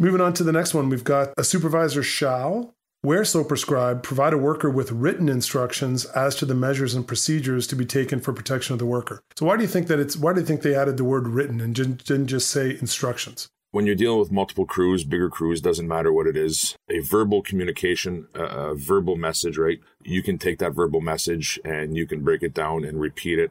Moving 0.01 0.21
on 0.21 0.33
to 0.35 0.45
the 0.45 0.53
next 0.53 0.75
one, 0.75 0.89
we've 0.89 1.05
got 1.05 1.35
a 1.37 1.45
supervisor 1.45 2.03
shall 2.03 2.75
where 3.03 3.25
so 3.25 3.45
prescribed, 3.45 4.03
provide 4.03 4.33
a 4.33 4.39
worker 4.39 4.69
with 4.71 4.91
written 4.91 5.29
instructions 5.29 6.05
as 6.07 6.35
to 6.37 6.47
the 6.47 6.55
measures 6.55 6.95
and 6.95 7.07
procedures 7.07 7.67
to 7.69 7.77
be 7.77 7.87
taken 7.87 8.21
for 8.21 8.33
protection 8.33 8.73
of 8.73 8.79
the 8.79 8.87
worker. 8.87 9.21
So 9.37 9.47
why 9.47 9.57
do 9.57 9.63
you 9.63 9.69
think 9.69 9.87
that 9.87 10.01
it's 10.01 10.17
why 10.17 10.33
do 10.33 10.41
you 10.41 10.47
think 10.47 10.63
they 10.63 10.75
added 10.75 10.97
the 10.97 11.05
word 11.05 11.29
written 11.29 11.61
and 11.61 11.75
didn't 11.75 12.27
just 12.27 12.51
say 12.51 12.71
instructions? 12.81 13.49
When 13.71 13.85
you're 13.85 13.95
dealing 13.95 14.19
with 14.19 14.33
multiple 14.33 14.65
crews, 14.65 15.05
bigger 15.05 15.29
crews, 15.29 15.61
doesn't 15.61 15.87
matter 15.87 16.11
what 16.11 16.27
it 16.27 16.39
is, 16.39 16.75
a 16.89 17.01
verbal 17.01 17.43
communication, 17.43 18.27
a, 18.35 18.75
verbal 18.75 19.17
message, 19.17 19.59
right? 19.59 19.79
You 20.03 20.23
can 20.23 20.39
take 20.39 20.59
that 20.61 20.75
verbal 20.75 21.03
message 21.03 21.61
and 21.67 21.95
you 21.95 22.07
can 22.07 22.25
break 22.25 22.43
it 22.43 22.55
down 22.55 22.83
and 22.83 22.99
repeat 22.99 23.39
it 23.39 23.51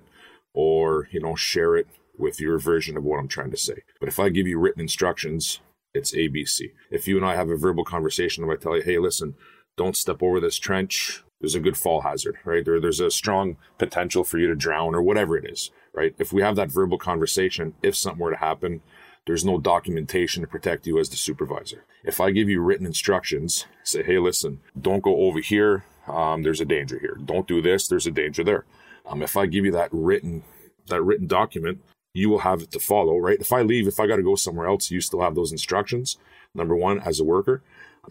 or, 0.54 1.08
you 1.12 1.20
know, 1.20 1.36
share 1.36 1.78
it 1.78 1.88
with 2.18 2.42
your 2.42 2.58
version 2.58 2.98
of 2.98 3.04
what 3.04 3.20
I'm 3.20 3.28
trying 3.28 3.52
to 3.52 3.58
say. 3.58 3.84
But 4.00 4.10
if 4.10 4.20
I 4.20 4.30
give 4.30 4.48
you 4.48 4.58
written 4.58 4.82
instructions, 4.82 5.60
it's 5.98 6.14
ABC. 6.14 6.72
If 6.92 7.08
you 7.08 7.18
and 7.18 7.26
I 7.26 7.36
have 7.36 7.50
a 7.50 7.58
verbal 7.58 7.84
conversation, 7.84 8.44
if 8.44 8.50
I 8.50 8.62
tell 8.62 8.76
you, 8.76 8.84
hey, 8.84 8.98
listen, 9.00 9.36
don't 9.76 9.98
step 9.98 10.24
over 10.24 10.40
this 10.40 10.58
trench, 10.58 11.24
there's 11.40 11.56
a 11.56 11.60
good 11.60 11.78
fall 11.78 12.02
hazard, 12.02 12.38
right? 12.46 12.66
There, 12.66 12.80
there's 12.80 13.00
a 13.00 13.12
strong 13.12 13.58
potential 13.78 14.24
for 14.24 14.38
you 14.38 14.48
to 14.48 14.56
drown 14.56 14.96
or 14.96 15.02
whatever 15.02 15.38
it 15.38 15.50
is, 15.50 15.72
right? 15.94 16.16
If 16.18 16.34
we 16.34 16.42
have 16.42 16.56
that 16.56 16.72
verbal 16.72 16.98
conversation, 16.98 17.76
if 17.84 17.96
something 17.96 18.20
were 18.20 18.32
to 18.32 18.38
happen, 18.38 18.82
there's 19.26 19.46
no 19.46 19.60
documentation 19.60 20.42
to 20.42 20.48
protect 20.48 20.88
you 20.88 20.98
as 21.00 21.10
the 21.10 21.18
supervisor. 21.18 21.84
If 22.04 22.22
I 22.22 22.32
give 22.32 22.50
you 22.50 22.62
written 22.62 22.86
instructions, 22.86 23.66
say, 23.84 24.02
hey, 24.02 24.18
listen, 24.18 24.62
don't 24.80 25.04
go 25.04 25.18
over 25.18 25.40
here. 25.40 25.84
Um, 26.08 26.44
there's 26.44 26.62
a 26.62 26.66
danger 26.66 26.98
here. 26.98 27.18
Don't 27.24 27.48
do 27.48 27.62
this. 27.62 27.88
There's 27.88 28.08
a 28.08 28.12
danger 28.12 28.44
there. 28.44 28.66
Um, 29.06 29.22
if 29.22 29.36
I 29.36 29.46
give 29.46 29.66
you 29.66 29.72
that 29.74 29.90
written 29.92 30.44
that 30.88 31.02
written 31.02 31.28
document, 31.28 31.82
you 32.18 32.30
will 32.30 32.40
have 32.40 32.64
it 32.64 32.72
to 32.72 32.80
follow, 32.80 33.18
right? 33.18 33.40
If 33.40 33.54
I 33.54 33.62
leave, 33.62 33.88
if 33.88 34.00
I 34.00 34.08
got 34.08 34.16
to 34.16 34.24
go 34.24 34.36
somewhere 34.36 34.66
else, 34.66 34.90
you 34.90 35.02
still 35.02 35.22
have 35.22 35.36
those 35.36 35.52
instructions. 35.52 36.18
Number 36.56 36.76
one, 36.76 37.00
as 37.02 37.20
a 37.20 37.24
worker. 37.24 37.62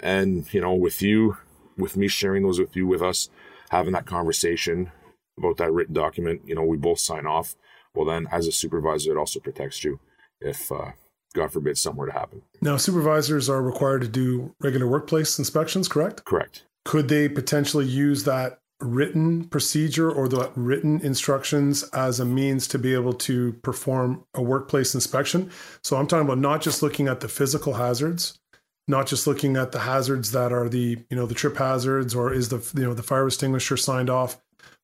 And, 0.00 0.52
you 0.54 0.60
know, 0.60 0.75
with 0.75 1.02
you, 1.02 1.38
with 1.76 1.96
me 1.96 2.06
sharing 2.06 2.44
those 2.44 2.60
with 2.60 2.76
you, 2.76 2.86
with 2.86 3.02
us 3.02 3.28
having 3.70 3.92
that 3.94 4.06
conversation 4.06 4.92
about 5.36 5.56
that 5.56 5.72
written 5.72 5.94
document, 5.94 6.42
you 6.44 6.54
know, 6.54 6.62
we 6.62 6.76
both 6.76 7.00
sign 7.00 7.26
off. 7.26 7.56
Well, 7.94 8.06
then 8.06 8.28
as 8.30 8.46
a 8.46 8.52
supervisor, 8.52 9.10
it 9.10 9.18
also 9.18 9.40
protects 9.40 9.82
you 9.82 9.98
if, 10.40 10.70
uh, 10.70 10.92
God 11.34 11.52
forbid, 11.52 11.76
something 11.76 11.98
were 11.98 12.06
to 12.06 12.12
happen. 12.12 12.42
Now, 12.62 12.76
supervisors 12.76 13.50
are 13.50 13.60
required 13.60 14.02
to 14.02 14.08
do 14.08 14.54
regular 14.60 14.86
workplace 14.86 15.36
inspections, 15.36 15.88
correct? 15.88 16.25
Correct. 16.25 16.64
Could 16.84 17.08
they 17.08 17.28
potentially 17.28 17.86
use 17.86 18.22
that 18.22 18.60
written 18.80 19.45
procedure 19.45 20.11
or 20.11 20.28
the 20.28 20.50
written 20.54 21.00
instructions 21.00 21.83
as 21.95 22.21
a 22.21 22.25
means 22.25 22.68
to 22.68 22.78
be 22.78 22.92
able 22.92 23.14
to 23.14 23.54
perform 23.62 24.25
a 24.35 24.42
workplace 24.42 24.95
inspection. 24.95 25.50
So 25.83 25.97
I'm 25.97 26.06
talking 26.06 26.26
about 26.26 26.38
not 26.38 26.61
just 26.61 26.83
looking 26.83 27.09
at 27.09 27.21
the 27.21 27.28
physical 27.28 27.75
hazards, 27.75 28.38
not 28.87 29.06
just 29.06 29.26
looking 29.26 29.56
at 29.56 29.73
the 29.73 29.80
hazards 29.80 30.33
that 30.33 30.52
are 30.52 30.68
the, 30.68 30.99
you 31.09 31.16
know, 31.16 31.26
the 31.26 31.35
trip 31.35 31.56
hazards 31.56 32.14
or 32.14 32.33
is 32.33 32.50
the, 32.50 32.59
you 32.78 32.87
know, 32.87 32.95
the 32.95 33.02
fire 33.02 33.26
extinguisher 33.26 33.76
signed 33.76 34.11
off, 34.11 34.40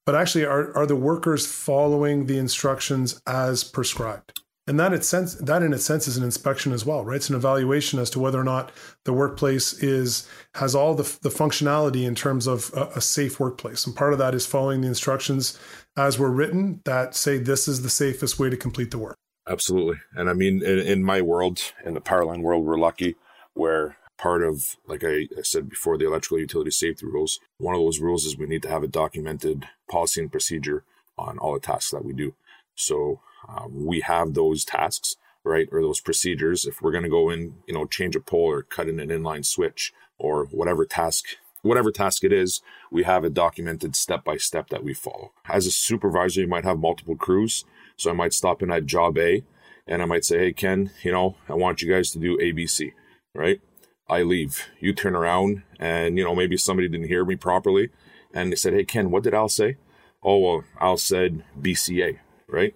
but 0.07 0.15
actually 0.15 0.45
are, 0.45 0.77
are 0.77 0.87
the 0.87 0.97
workers 0.97 1.47
following 1.47 2.27
the 2.27 2.39
instructions 2.39 3.21
as 3.27 3.63
prescribed? 3.63 4.42
And 4.73 4.81
that, 4.81 5.05
sense, 5.05 5.35
that 5.35 5.63
in 5.63 5.75
a 5.75 5.79
sense 5.79 6.09
is 6.09 6.17
an 6.17 6.25
inspection 6.25 6.73
as 6.73 6.87
well, 6.87 7.05
right? 7.05 7.17
It's 7.17 7.29
an 7.29 7.37
evaluation 7.37 7.99
as 7.99 8.09
to 8.09 8.19
whether 8.19 8.41
or 8.41 8.45
not 8.45 8.73
the 9.05 9.13
workplace 9.13 9.75
is 9.83 10.27
has 10.55 10.75
all 10.75 10.95
the, 10.95 11.03
the 11.21 11.29
functionality 11.29 12.05
in 12.07 12.15
terms 12.15 12.47
of 12.47 12.73
a, 12.75 12.87
a 12.97 13.01
safe 13.03 13.39
workplace. 13.39 13.87
And 13.87 13.95
part 13.95 14.15
of 14.15 14.19
that 14.21 14.35
is 14.35 14.47
following 14.47 14.81
the 14.81 14.89
instructions 14.89 15.59
as 15.95 16.19
were 16.19 16.31
written 16.31 16.81
that 16.87 17.15
say 17.15 17.37
this 17.37 17.69
is 17.69 17.83
the 17.83 17.91
safest 17.91 18.39
way 18.39 18.49
to 18.49 18.57
complete 18.57 18.93
the 18.93 18.99
work. 18.99 19.15
Absolutely. 19.47 19.97
And 20.15 20.31
I 20.31 20.33
mean, 20.33 20.65
in, 20.65 20.79
in 20.79 21.05
my 21.05 21.21
world, 21.21 21.61
in 21.85 21.93
the 21.93 22.01
powerline 22.01 22.41
world, 22.41 22.65
we're 22.65 22.79
lucky 22.79 23.17
where 23.53 23.99
part 24.17 24.43
of, 24.43 24.79
like 24.87 25.05
I, 25.05 25.29
I 25.37 25.43
said 25.43 25.69
before, 25.69 25.99
the 25.99 26.07
electrical 26.07 26.39
utility 26.39 26.71
safety 26.71 27.05
rules, 27.05 27.41
one 27.59 27.75
of 27.75 27.83
those 27.83 28.01
rules 28.01 28.25
is 28.25 28.39
we 28.39 28.47
need 28.47 28.63
to 28.63 28.71
have 28.71 28.83
a 28.83 28.89
documented 28.89 29.69
policy 29.91 30.23
and 30.23 30.33
procedure 30.33 30.83
on 31.19 31.37
all 31.37 31.53
the 31.53 31.61
tasks 31.61 31.91
that 31.91 32.07
we 32.07 32.15
do. 32.15 32.33
So 32.75 33.21
um, 33.49 33.85
we 33.87 34.01
have 34.01 34.35
those 34.35 34.65
tasks, 34.65 35.17
right, 35.45 35.69
or 35.73 35.83
those 35.83 36.01
procedures. 36.01 36.65
If 36.65 36.81
we're 36.81 36.93
going 36.93 37.05
to 37.05 37.11
go 37.11 37.31
in, 37.31 37.55
you 37.67 37.75
know, 37.75 37.87
change 37.87 38.17
a 38.17 38.21
pole 38.21 38.51
or 38.51 38.63
cut 38.63 38.89
in 38.89 39.01
an 39.01 39.09
inline 39.09 39.45
switch 39.45 39.93
or 40.19 40.47
whatever 40.47 40.85
task, 40.85 41.27
whatever 41.63 41.91
task 41.91 42.25
it 42.25 42.33
is, 42.33 42.61
we 42.91 43.05
have 43.05 43.25
a 43.25 43.31
documented 43.31 43.97
step 43.97 44.25
by 44.25 44.37
step 44.37 44.69
that 44.71 44.85
we 44.85 44.95
follow. 44.95 45.33
As 45.49 45.67
a 45.67 45.73
supervisor, 45.73 46.43
you 46.43 46.49
might 46.49 46.65
have 46.65 46.79
multiple 46.79 47.17
crews. 47.17 47.65
So 47.97 48.11
I 48.11 48.15
might 48.15 48.33
stop 48.33 48.63
in 48.63 48.71
at 48.71 48.87
job 48.87 49.19
A 49.19 49.45
and 49.87 50.03
I 50.03 50.05
might 50.05 50.25
say, 50.25 50.39
Hey, 50.39 50.53
Ken, 50.53 50.91
you 51.03 51.13
know, 51.13 51.37
I 51.49 51.55
want 51.55 51.83
you 51.83 51.93
guys 51.93 52.11
to 52.13 52.19
do 52.19 52.39
ABC, 52.39 52.93
right? 53.35 53.61
I 54.09 54.23
leave. 54.23 54.69
You 54.81 54.93
turn 54.93 55.15
around 55.15 55.63
and, 55.79 56.19
you 56.19 56.25
know, 56.25 56.35
maybe 56.35 56.57
somebody 56.57 56.89
didn't 56.89 57.09
hear 57.09 57.25
me 57.25 57.37
properly. 57.37 57.91
And 58.35 58.51
they 58.51 58.57
said, 58.57 58.75
Hey, 58.75 58.85
Ken, 58.85 59.11
what 59.11 59.23
did 59.23 59.35
Al 59.35 59.49
say? 59.49 59.77
Oh, 60.23 60.39
well, 60.39 60.65
Al 60.81 60.97
said 60.97 61.45
BCA, 61.61 62.19
right? 62.49 62.75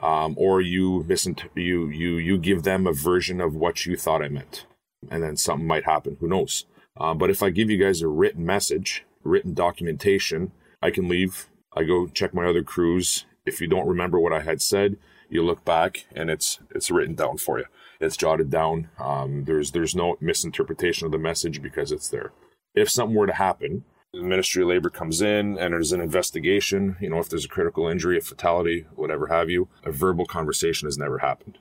Um, 0.00 0.34
or 0.38 0.60
you 0.60 1.04
misint- 1.08 1.48
you 1.54 1.88
you 1.88 2.16
you 2.16 2.38
give 2.38 2.62
them 2.62 2.86
a 2.86 2.92
version 2.92 3.40
of 3.40 3.54
what 3.54 3.86
you 3.86 3.96
thought 3.96 4.22
I 4.22 4.28
meant, 4.28 4.66
and 5.10 5.22
then 5.22 5.36
something 5.36 5.66
might 5.66 5.84
happen. 5.84 6.16
Who 6.20 6.28
knows? 6.28 6.66
Uh, 6.96 7.14
but 7.14 7.30
if 7.30 7.42
I 7.42 7.50
give 7.50 7.70
you 7.70 7.78
guys 7.78 8.02
a 8.02 8.08
written 8.08 8.44
message, 8.44 9.04
written 9.22 9.54
documentation, 9.54 10.52
I 10.82 10.90
can 10.90 11.08
leave. 11.08 11.48
I 11.74 11.84
go 11.84 12.06
check 12.08 12.34
my 12.34 12.46
other 12.46 12.62
crews. 12.62 13.24
If 13.46 13.60
you 13.60 13.66
don't 13.66 13.88
remember 13.88 14.18
what 14.18 14.32
I 14.32 14.40
had 14.40 14.60
said, 14.60 14.96
you 15.28 15.44
look 15.44 15.64
back 15.64 16.06
and 16.14 16.30
it's 16.30 16.58
it's 16.74 16.90
written 16.90 17.14
down 17.14 17.38
for 17.38 17.58
you. 17.58 17.66
It's 18.00 18.16
jotted 18.16 18.50
down. 18.50 18.88
Um, 18.98 19.44
there's 19.44 19.72
there's 19.72 19.94
no 19.94 20.16
misinterpretation 20.20 21.06
of 21.06 21.12
the 21.12 21.18
message 21.18 21.62
because 21.62 21.92
it's 21.92 22.08
there. 22.08 22.32
If 22.74 22.90
something 22.90 23.16
were 23.16 23.26
to 23.26 23.32
happen, 23.32 23.84
the 24.12 24.22
Ministry 24.22 24.62
of 24.62 24.68
Labor 24.68 24.88
comes 24.88 25.20
in 25.20 25.58
and 25.58 25.74
there's 25.74 25.92
an 25.92 26.00
investigation, 26.00 26.96
you 27.00 27.10
know, 27.10 27.18
if 27.18 27.28
there's 27.28 27.44
a 27.44 27.48
critical 27.48 27.88
injury, 27.88 28.16
a 28.16 28.20
fatality, 28.22 28.86
whatever 28.94 29.26
have 29.26 29.50
you, 29.50 29.68
a 29.84 29.92
verbal 29.92 30.24
conversation 30.24 30.86
has 30.86 30.96
never 30.96 31.18
happened. 31.18 31.58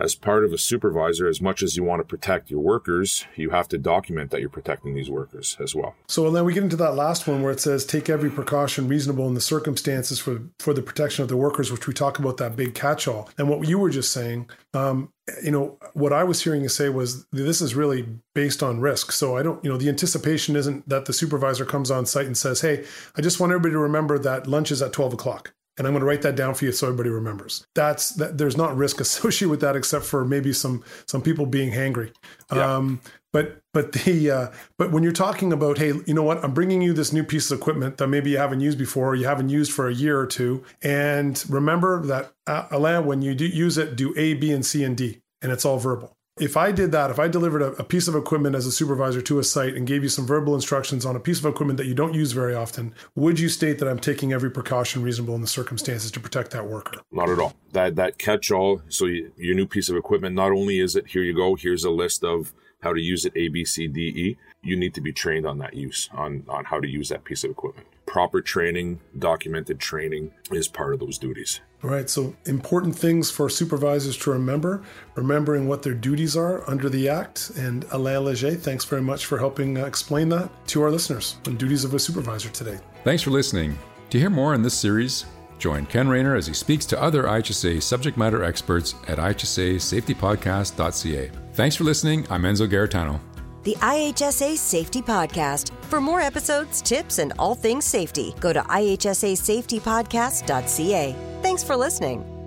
As 0.00 0.14
part 0.14 0.44
of 0.44 0.52
a 0.52 0.58
supervisor, 0.58 1.28
as 1.28 1.42
much 1.42 1.62
as 1.62 1.76
you 1.76 1.84
want 1.84 2.00
to 2.00 2.04
protect 2.04 2.50
your 2.50 2.60
workers, 2.60 3.26
you 3.36 3.50
have 3.50 3.68
to 3.68 3.76
document 3.76 4.30
that 4.30 4.40
you're 4.40 4.48
protecting 4.48 4.94
these 4.94 5.10
workers 5.10 5.58
as 5.60 5.74
well. 5.74 5.94
So 6.08 6.26
and 6.26 6.34
then 6.34 6.46
we 6.46 6.54
get 6.54 6.62
into 6.62 6.76
that 6.76 6.94
last 6.94 7.26
one 7.26 7.42
where 7.42 7.52
it 7.52 7.60
says 7.60 7.84
take 7.84 8.08
every 8.08 8.30
precaution 8.30 8.88
reasonable 8.88 9.28
in 9.28 9.34
the 9.34 9.40
circumstances 9.42 10.18
for 10.18 10.40
for 10.58 10.72
the 10.72 10.80
protection 10.80 11.22
of 11.22 11.28
the 11.28 11.36
workers, 11.36 11.70
which 11.70 11.86
we 11.86 11.92
talk 11.92 12.18
about 12.18 12.38
that 12.38 12.56
big 12.56 12.74
catch-all. 12.74 13.28
And 13.36 13.48
what 13.50 13.68
you 13.68 13.78
were 13.78 13.90
just 13.90 14.10
saying, 14.10 14.48
um, 14.72 15.12
you 15.42 15.50
know, 15.50 15.78
what 15.92 16.12
I 16.12 16.24
was 16.24 16.42
hearing 16.42 16.62
you 16.62 16.68
say 16.68 16.88
was 16.88 17.26
this 17.26 17.60
is 17.60 17.74
really 17.74 18.06
based 18.34 18.62
on 18.62 18.80
risk. 18.80 19.12
So 19.12 19.36
I 19.36 19.42
don't, 19.42 19.62
you 19.64 19.70
know, 19.70 19.76
the 19.76 19.88
anticipation 19.88 20.56
isn't 20.56 20.88
that 20.88 21.04
the 21.04 21.12
supervisor 21.12 21.64
comes 21.64 21.90
on 21.90 22.06
site 22.06 22.26
and 22.26 22.36
says, 22.36 22.62
Hey, 22.62 22.84
I 23.16 23.20
just 23.20 23.38
want 23.38 23.52
everybody 23.52 23.72
to 23.72 23.78
remember 23.78 24.18
that 24.18 24.46
lunch 24.46 24.70
is 24.70 24.82
at 24.82 24.92
12 24.92 25.14
o'clock. 25.14 25.52
And 25.80 25.86
I'm 25.86 25.94
going 25.94 26.00
to 26.00 26.06
write 26.06 26.20
that 26.20 26.36
down 26.36 26.52
for 26.52 26.66
you 26.66 26.72
so 26.72 26.88
everybody 26.88 27.08
remembers. 27.08 27.66
That's 27.74 28.10
that 28.16 28.36
there's 28.36 28.54
not 28.54 28.76
risk 28.76 29.00
associated 29.00 29.48
with 29.48 29.62
that 29.62 29.76
except 29.76 30.04
for 30.04 30.26
maybe 30.26 30.52
some 30.52 30.84
some 31.06 31.22
people 31.22 31.46
being 31.46 31.72
hangry. 31.72 32.12
Yeah. 32.54 32.76
Um, 32.76 33.00
but 33.32 33.62
but 33.72 33.92
the 33.92 34.30
uh, 34.30 34.48
but 34.76 34.90
when 34.92 35.02
you're 35.02 35.12
talking 35.12 35.54
about 35.54 35.78
hey 35.78 35.94
you 36.06 36.12
know 36.12 36.22
what 36.22 36.44
I'm 36.44 36.52
bringing 36.52 36.82
you 36.82 36.92
this 36.92 37.14
new 37.14 37.24
piece 37.24 37.50
of 37.50 37.58
equipment 37.58 37.96
that 37.96 38.08
maybe 38.08 38.28
you 38.28 38.36
haven't 38.36 38.60
used 38.60 38.76
before 38.76 39.08
or 39.08 39.14
you 39.14 39.24
haven't 39.24 39.48
used 39.48 39.72
for 39.72 39.88
a 39.88 39.94
year 39.94 40.20
or 40.20 40.26
two 40.26 40.64
and 40.82 41.42
remember 41.48 42.04
that 42.06 42.32
uh, 42.46 42.66
Alain 42.70 43.06
when 43.06 43.22
you 43.22 43.34
do 43.34 43.46
use 43.46 43.78
it 43.78 43.96
do 43.96 44.12
A 44.18 44.34
B 44.34 44.52
and 44.52 44.66
C 44.66 44.84
and 44.84 44.98
D 44.98 45.22
and 45.40 45.50
it's 45.50 45.64
all 45.64 45.78
verbal 45.78 46.14
if 46.40 46.56
I 46.56 46.72
did 46.72 46.92
that, 46.92 47.10
if 47.10 47.18
I 47.18 47.28
delivered 47.28 47.62
a, 47.62 47.72
a, 47.72 47.84
piece 47.84 48.08
of 48.08 48.14
equipment 48.14 48.56
as 48.56 48.66
a 48.66 48.72
supervisor 48.72 49.20
to 49.22 49.38
a 49.38 49.44
site 49.44 49.74
and 49.74 49.86
gave 49.86 50.02
you 50.02 50.08
some 50.08 50.26
verbal 50.26 50.54
instructions 50.54 51.04
on 51.04 51.14
a 51.14 51.20
piece 51.20 51.38
of 51.38 51.46
equipment 51.46 51.76
that 51.76 51.86
you 51.86 51.94
don't 51.94 52.14
use 52.14 52.32
very 52.32 52.54
often, 52.54 52.94
would 53.14 53.38
you 53.38 53.48
state 53.48 53.78
that 53.78 53.88
I'm 53.88 53.98
taking 53.98 54.32
every 54.32 54.50
precaution 54.50 55.02
reasonable 55.02 55.34
in 55.34 55.40
the 55.40 55.46
circumstances 55.46 56.10
to 56.12 56.20
protect 56.20 56.50
that 56.52 56.66
worker? 56.66 57.00
Not 57.12 57.28
at 57.28 57.38
all. 57.38 57.54
That 57.72 57.96
that 57.96 58.18
catch-all. 58.18 58.82
So 58.88 59.06
you, 59.06 59.32
your 59.36 59.54
new 59.54 59.66
piece 59.66 59.88
of 59.88 59.96
equipment, 59.96 60.34
not 60.34 60.52
only 60.52 60.80
is 60.80 60.96
it 60.96 61.08
here 61.08 61.22
you 61.22 61.34
go, 61.34 61.54
here's 61.54 61.84
a 61.84 61.90
list 61.90 62.24
of 62.24 62.52
how 62.82 62.92
to 62.94 63.00
use 63.00 63.24
it 63.24 63.32
A, 63.36 63.48
B, 63.48 63.64
C, 63.64 63.86
D, 63.86 64.00
E. 64.00 64.36
You 64.62 64.76
need 64.76 64.94
to 64.94 65.00
be 65.00 65.12
trained 65.12 65.46
on 65.46 65.58
that 65.58 65.74
use, 65.74 66.08
on 66.12 66.44
on 66.48 66.64
how 66.64 66.80
to 66.80 66.88
use 66.88 67.10
that 67.10 67.24
piece 67.24 67.44
of 67.44 67.50
equipment. 67.50 67.86
Proper 68.06 68.40
training, 68.40 69.00
documented 69.18 69.78
training 69.78 70.32
is 70.50 70.68
part 70.68 70.94
of 70.94 71.00
those 71.00 71.18
duties. 71.18 71.60
All 71.82 71.88
right, 71.88 72.10
so 72.10 72.36
important 72.44 72.94
things 72.94 73.30
for 73.30 73.48
supervisors 73.48 74.18
to 74.18 74.30
remember, 74.30 74.82
remembering 75.14 75.66
what 75.66 75.82
their 75.82 75.94
duties 75.94 76.36
are 76.36 76.68
under 76.68 76.90
the 76.90 77.08
Act. 77.08 77.52
And 77.56 77.86
Alain 77.92 78.26
Leger, 78.26 78.54
thanks 78.54 78.84
very 78.84 79.00
much 79.00 79.24
for 79.24 79.38
helping 79.38 79.78
uh, 79.78 79.86
explain 79.86 80.28
that 80.28 80.50
to 80.68 80.82
our 80.82 80.90
listeners 80.90 81.38
on 81.46 81.56
duties 81.56 81.84
of 81.84 81.94
a 81.94 81.98
supervisor 81.98 82.50
today. 82.50 82.78
Thanks 83.02 83.22
for 83.22 83.30
listening. 83.30 83.78
To 84.10 84.18
hear 84.18 84.28
more 84.28 84.54
in 84.54 84.60
this 84.60 84.74
series, 84.74 85.24
join 85.58 85.86
Ken 85.86 86.06
Rayner 86.06 86.36
as 86.36 86.46
he 86.46 86.52
speaks 86.52 86.84
to 86.86 87.00
other 87.00 87.22
IHSA 87.22 87.82
subject 87.82 88.18
matter 88.18 88.44
experts 88.44 88.94
at 89.08 89.16
ihsasafetypodcast.ca. 89.16 91.30
Thanks 91.54 91.76
for 91.76 91.84
listening. 91.84 92.26
I'm 92.28 92.42
Enzo 92.42 92.68
Garritano. 92.68 93.20
The 93.62 93.76
IHSA 93.76 94.56
Safety 94.56 95.02
Podcast. 95.02 95.70
For 95.84 96.00
more 96.00 96.20
episodes, 96.20 96.80
tips, 96.80 97.18
and 97.18 97.34
all 97.38 97.54
things 97.54 97.84
safety, 97.84 98.34
go 98.40 98.54
to 98.54 98.60
ihsasafetypodcast.ca. 98.60 101.16
Thanks 101.42 101.64
for 101.64 101.76
listening. 101.76 102.39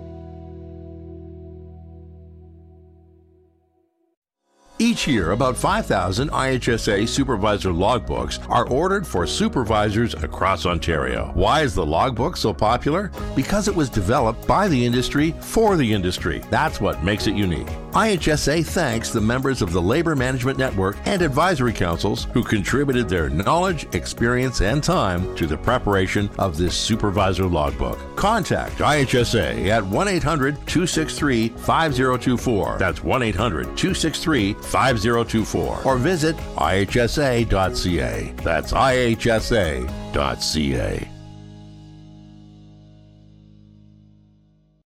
Each 4.84 5.06
year, 5.06 5.30
about 5.30 5.56
5,000 5.56 6.30
IHSA 6.30 7.08
supervisor 7.08 7.70
logbooks 7.70 8.38
are 8.50 8.68
ordered 8.68 9.06
for 9.06 9.26
supervisors 9.26 10.12
across 10.12 10.66
Ontario. 10.66 11.30
Why 11.32 11.62
is 11.62 11.74
the 11.74 11.86
logbook 11.86 12.36
so 12.36 12.52
popular? 12.52 13.10
Because 13.34 13.66
it 13.66 13.74
was 13.74 13.88
developed 13.88 14.46
by 14.46 14.68
the 14.68 14.84
industry 14.84 15.34
for 15.40 15.78
the 15.78 15.90
industry. 15.90 16.42
That's 16.50 16.82
what 16.82 17.02
makes 17.02 17.26
it 17.26 17.34
unique. 17.34 17.70
IHSA 17.94 18.66
thanks 18.66 19.10
the 19.10 19.20
members 19.20 19.62
of 19.62 19.72
the 19.72 19.80
Labor 19.80 20.16
Management 20.16 20.58
Network 20.58 20.96
and 21.06 21.22
advisory 21.22 21.72
councils 21.72 22.26
who 22.34 22.42
contributed 22.42 23.08
their 23.08 23.30
knowledge, 23.30 23.86
experience, 23.94 24.60
and 24.60 24.82
time 24.82 25.34
to 25.36 25.46
the 25.46 25.56
preparation 25.56 26.28
of 26.38 26.58
this 26.58 26.76
supervisor 26.76 27.46
logbook. 27.46 27.98
Contact 28.16 28.78
IHSA 28.78 29.68
at 29.68 29.86
1 29.86 30.08
800 30.08 30.56
263 30.66 31.50
5024. 31.50 32.78
That's 32.78 33.04
1 33.04 33.22
800 33.22 33.62
263 33.64 34.54
5024. 34.74 35.86
Or 35.86 35.96
visit 35.96 36.36
ihsa.ca. 36.56 38.32
That's 38.42 38.72
ihsa.ca. 38.72 39.88